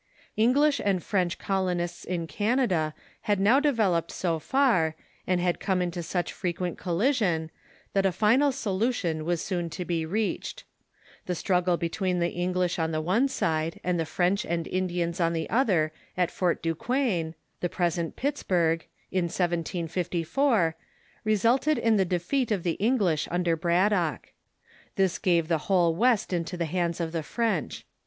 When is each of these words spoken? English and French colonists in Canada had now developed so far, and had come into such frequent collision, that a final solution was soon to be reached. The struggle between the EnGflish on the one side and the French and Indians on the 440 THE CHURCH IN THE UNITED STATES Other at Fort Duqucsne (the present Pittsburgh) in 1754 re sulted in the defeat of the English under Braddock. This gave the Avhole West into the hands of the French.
English 0.35 0.81
and 0.83 1.03
French 1.03 1.37
colonists 1.37 2.03
in 2.03 2.25
Canada 2.25 2.95
had 3.29 3.39
now 3.39 3.59
developed 3.59 4.11
so 4.11 4.39
far, 4.39 4.95
and 5.27 5.39
had 5.39 5.59
come 5.59 5.79
into 5.79 6.01
such 6.01 6.33
frequent 6.33 6.75
collision, 6.75 7.51
that 7.93 8.03
a 8.03 8.11
final 8.11 8.51
solution 8.51 9.23
was 9.25 9.43
soon 9.43 9.69
to 9.69 9.85
be 9.85 10.03
reached. 10.03 10.63
The 11.27 11.35
struggle 11.35 11.77
between 11.77 12.17
the 12.17 12.35
EnGflish 12.35 12.79
on 12.79 12.89
the 12.89 12.99
one 12.99 13.27
side 13.27 13.79
and 13.83 13.99
the 13.99 14.05
French 14.07 14.43
and 14.43 14.65
Indians 14.67 15.19
on 15.21 15.33
the 15.33 15.45
440 15.45 15.47
THE 15.51 15.85
CHURCH 15.85 15.93
IN 15.93 15.95
THE 16.01 16.67
UNITED 16.67 16.81
STATES 16.81 16.89
Other 16.89 16.97
at 16.97 17.05
Fort 17.05 17.35
Duqucsne 17.35 17.35
(the 17.59 17.69
present 17.69 18.15
Pittsburgh) 18.15 18.87
in 19.11 19.25
1754 19.25 20.75
re 21.23 21.35
sulted 21.35 21.77
in 21.77 21.97
the 21.97 22.05
defeat 22.05 22.49
of 22.51 22.63
the 22.63 22.79
English 22.81 23.27
under 23.29 23.55
Braddock. 23.55 24.33
This 24.95 25.19
gave 25.19 25.47
the 25.47 25.59
Avhole 25.59 25.93
West 25.93 26.33
into 26.33 26.57
the 26.57 26.65
hands 26.65 26.99
of 26.99 27.11
the 27.11 27.21
French. 27.21 27.85